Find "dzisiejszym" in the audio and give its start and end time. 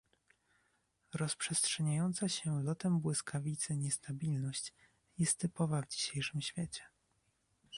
5.87-6.41